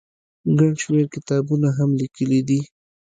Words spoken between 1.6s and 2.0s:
هم